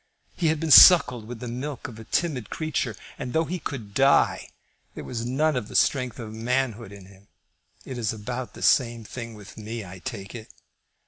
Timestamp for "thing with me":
9.03-9.85